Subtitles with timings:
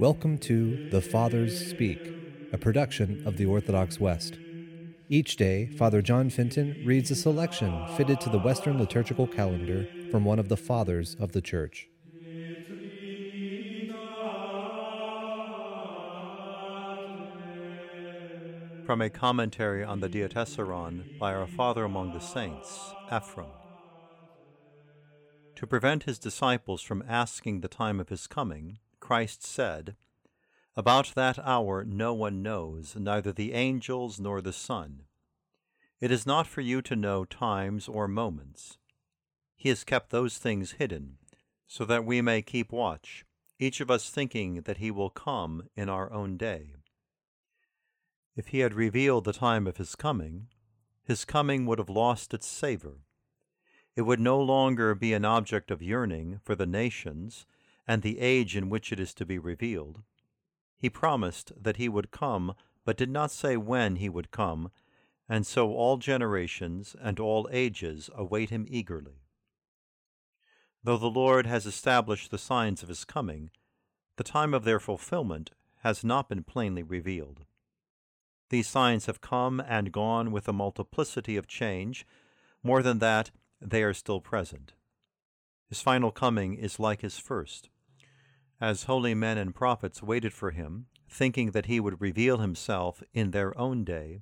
[0.00, 2.00] Welcome to The Fathers Speak,
[2.54, 4.38] a production of the Orthodox West.
[5.10, 10.24] Each day, Father John Fenton reads a selection fitted to the Western liturgical calendar from
[10.24, 11.86] one of the Fathers of the Church.
[18.86, 23.50] From a commentary on the Diatessaron by our Father among the Saints, Ephrem.
[25.56, 28.78] To prevent his disciples from asking the time of his coming,
[29.10, 29.96] Christ said,
[30.76, 35.02] About that hour no one knows, neither the angels nor the Son.
[36.00, 38.78] It is not for you to know times or moments.
[39.56, 41.18] He has kept those things hidden,
[41.66, 43.24] so that we may keep watch,
[43.58, 46.74] each of us thinking that he will come in our own day.
[48.36, 50.46] If he had revealed the time of his coming,
[51.02, 52.98] his coming would have lost its savor.
[53.96, 57.44] It would no longer be an object of yearning for the nations
[57.90, 60.00] and the age in which it is to be revealed.
[60.78, 64.70] He promised that he would come, but did not say when he would come,
[65.28, 69.24] and so all generations and all ages await him eagerly.
[70.84, 73.50] Though the Lord has established the signs of his coming,
[74.14, 77.44] the time of their fulfillment has not been plainly revealed.
[78.50, 82.06] These signs have come and gone with a multiplicity of change.
[82.62, 84.74] More than that, they are still present.
[85.68, 87.68] His final coming is like his first.
[88.62, 93.30] As holy men and prophets waited for him, thinking that he would reveal himself in
[93.30, 94.20] their own day,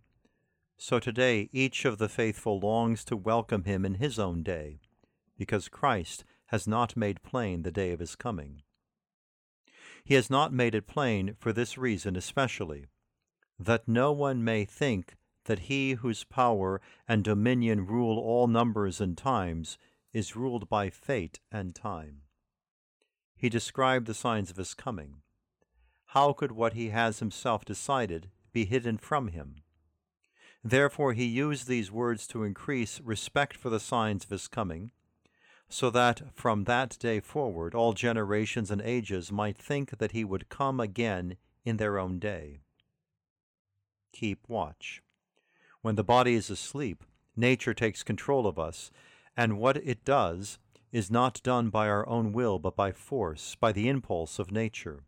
[0.77, 4.79] so today each of the faithful longs to welcome him in his own day,
[5.37, 8.63] because Christ has not made plain the day of his coming.
[10.05, 12.87] He has not made it plain for this reason especially,
[13.59, 19.19] that no one may think that he whose power and dominion rule all numbers and
[19.19, 19.79] times
[20.13, 22.23] is ruled by fate and time
[23.39, 25.23] he described the signs of his coming.
[26.07, 29.63] How could what he has himself decided be hidden from him?
[30.65, 34.91] Therefore he used these words to increase respect for the signs of his coming,
[35.69, 40.49] so that from that day forward all generations and ages might think that he would
[40.49, 42.59] come again in their own day.
[44.13, 45.03] Keep watch.
[45.81, 47.05] When the body is asleep,
[47.37, 48.91] nature takes control of us,
[49.37, 50.59] and what it does
[50.93, 55.05] is not done by our own will, but by force, by the impulse of nature.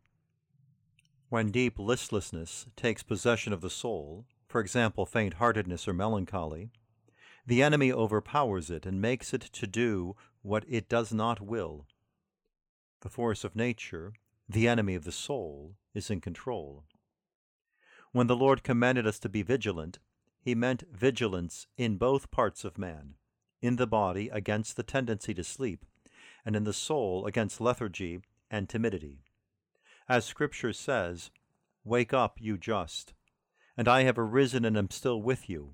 [1.29, 6.71] When deep listlessness takes possession of the soul, for example, faint heartedness or melancholy,
[7.47, 11.87] the enemy overpowers it and makes it to do what it does not will.
[13.01, 14.13] The force of nature,
[14.49, 16.85] the enemy of the soul, is in control.
[18.13, 19.99] When the Lord commanded us to be vigilant,
[20.41, 23.15] he meant vigilance in both parts of man
[23.61, 25.85] in the body against the tendency to sleep,
[26.45, 29.21] and in the soul against lethargy and timidity.
[30.09, 31.31] As Scripture says,
[31.85, 33.15] Wake up, you just,
[33.77, 35.73] and I have arisen and am still with you.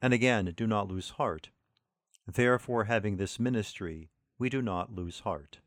[0.00, 1.50] And again, do not lose heart.
[2.26, 5.60] Therefore, having this ministry, we do not lose heart.